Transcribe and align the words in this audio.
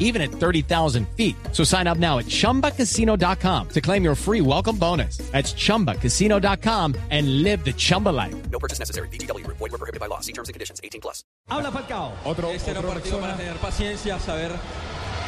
even 0.00 0.20
at 0.20 0.32
30,000 0.32 1.06
feet. 1.16 1.36
So 1.52 1.62
sign 1.62 1.86
up 1.86 1.98
now 1.98 2.18
at 2.18 2.26
chumbacasino.com 2.26 3.68
to 3.68 3.80
claim 3.80 4.02
your 4.02 4.16
free 4.16 4.40
welcome 4.40 4.76
bonus. 4.76 5.18
That's 5.30 5.52
chumbacasino.com 5.54 6.96
and 7.10 7.42
live 7.44 7.64
the 7.64 7.72
Chumba 7.72 8.08
life. 8.08 8.34
No 8.50 8.58
purchase 8.58 8.80
necessary. 8.80 9.08
BGW. 9.08 9.46
Void 9.46 9.60
were 9.60 9.78
prohibited 9.78 10.00
by 10.00 10.06
law. 10.06 10.18
See 10.20 10.32
terms 10.32 10.48
and 10.48 10.54
conditions. 10.54 10.80
18 10.82 11.00
plus. 11.00 11.22
Habla 11.48 11.70
Falcao. 11.70 12.12
Otro, 12.24 12.48
este 12.50 12.70
era 12.70 12.80
un 12.80 12.86
partido 12.86 13.18
persona. 13.18 13.20
para 13.20 13.36
tener 13.36 13.56
paciencia, 13.56 14.18
saber 14.18 14.50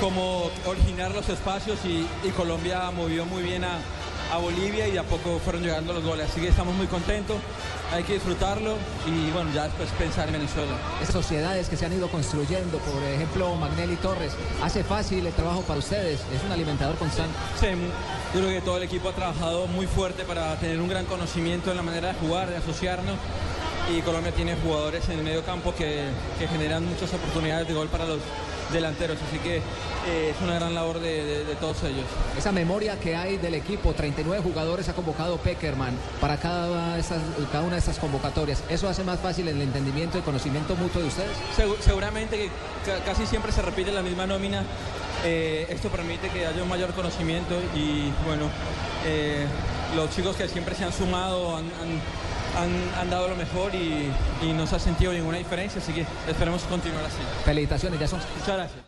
cómo 0.00 0.50
originar 0.66 1.14
los 1.14 1.28
espacios 1.28 1.78
y, 1.84 2.06
y 2.26 2.30
Colombia 2.30 2.90
movió 2.90 3.26
muy 3.26 3.42
bien 3.42 3.64
a, 3.64 3.78
a 4.32 4.38
Bolivia 4.38 4.86
y 4.88 4.92
de 4.92 4.98
a 4.98 5.04
poco 5.04 5.38
fueron 5.38 5.62
llegando 5.62 5.92
los 5.92 6.04
goles. 6.04 6.30
Así 6.30 6.40
que 6.40 6.48
estamos 6.48 6.74
muy 6.74 6.86
contentos, 6.86 7.36
hay 7.92 8.04
que 8.04 8.14
disfrutarlo 8.14 8.76
y 9.06 9.30
bueno, 9.30 9.50
ya 9.52 9.64
después 9.64 9.90
pensar 9.98 10.28
en 10.28 10.34
Venezuela. 10.34 10.72
Sociedades 11.10 11.68
que 11.68 11.76
se 11.76 11.86
han 11.86 11.92
ido 11.92 12.08
construyendo, 12.08 12.78
por 12.78 13.02
ejemplo, 13.02 13.54
Magnelli 13.56 13.96
Torres, 13.96 14.32
hace 14.62 14.84
fácil 14.84 15.26
el 15.26 15.32
trabajo 15.32 15.62
para 15.62 15.78
ustedes, 15.78 16.20
es 16.34 16.44
un 16.44 16.52
alimentador 16.52 16.96
constante. 16.96 17.34
Sí, 17.58 17.66
yo 18.34 18.40
creo 18.40 18.50
que 18.50 18.60
todo 18.60 18.76
el 18.76 18.84
equipo 18.84 19.08
ha 19.08 19.12
trabajado 19.12 19.66
muy 19.66 19.86
fuerte 19.86 20.24
para 20.24 20.56
tener 20.56 20.80
un 20.80 20.88
gran 20.88 21.06
conocimiento 21.06 21.70
en 21.70 21.76
la 21.76 21.82
manera 21.82 22.08
de 22.08 22.14
jugar, 22.14 22.48
de 22.48 22.56
asociarnos. 22.56 23.16
Y 23.96 24.02
Colombia 24.02 24.32
tiene 24.32 24.54
jugadores 24.56 25.08
en 25.08 25.18
el 25.18 25.24
medio 25.24 25.42
campo 25.44 25.74
que, 25.74 26.04
que 26.38 26.46
generan 26.48 26.84
muchas 26.86 27.12
oportunidades 27.12 27.66
de 27.66 27.74
gol 27.74 27.88
para 27.88 28.04
los 28.04 28.18
delanteros. 28.72 29.16
Así 29.28 29.38
que 29.40 29.56
eh, 29.56 30.32
es 30.34 30.40
una 30.42 30.54
gran 30.54 30.74
labor 30.74 31.00
de, 31.00 31.24
de- 31.24 31.44
de 31.44 31.54
todos 31.56 31.82
ellos. 31.82 32.04
Esa 32.38 32.52
memoria 32.52 33.00
que 33.00 33.16
hay 33.16 33.36
del 33.38 33.54
equipo, 33.54 33.92
39 33.92 34.42
jugadores 34.44 34.88
ha 34.88 34.92
convocado 34.94 35.38
Peckerman 35.38 35.96
para 36.20 36.36
cada, 36.36 36.98
esas- 36.98 37.18
cada 37.50 37.64
una 37.64 37.72
de 37.72 37.78
estas 37.80 37.98
convocatorias. 37.98 38.62
¿Eso 38.68 38.88
hace 38.88 39.02
más 39.02 39.18
fácil 39.18 39.48
el 39.48 39.60
entendimiento 39.60 40.18
y 40.18 40.20
conocimiento 40.20 40.76
mutuo 40.76 41.02
de 41.02 41.08
ustedes? 41.08 41.30
Segu- 41.56 41.78
seguramente 41.80 42.36
que 42.36 42.48
ca- 42.86 43.02
casi 43.04 43.26
siempre 43.26 43.50
se 43.50 43.60
repite 43.62 43.90
la 43.90 44.02
misma 44.02 44.24
nómina. 44.26 44.62
Eh, 45.24 45.66
esto 45.68 45.88
permite 45.88 46.28
que 46.30 46.46
haya 46.46 46.62
un 46.62 46.68
mayor 46.68 46.92
conocimiento 46.94 47.54
y 47.74 48.10
bueno, 48.24 48.44
eh, 49.04 49.46
los 49.96 50.08
chicos 50.14 50.36
que 50.36 50.48
siempre 50.48 50.74
se 50.76 50.84
han 50.84 50.92
sumado 50.92 51.56
han, 51.56 51.64
han- 51.64 52.00
han- 52.56 53.00
han 53.00 53.10
dado 53.10 53.28
lo 53.28 53.36
mejor 53.36 53.74
y, 53.74 54.10
y 54.42 54.52
no 54.52 54.66
se 54.66 54.76
ha 54.76 54.78
sentido 54.78 55.12
ninguna 55.12 55.38
diferencia, 55.38 55.80
así 55.80 55.92
que 55.92 56.04
esperemos 56.28 56.62
continuar 56.64 57.04
así. 57.04 57.16
Felicitaciones, 57.44 58.00
ya 58.00 58.06
son 58.08 58.20
Muchas 58.38 58.56
gracias. 58.56 58.80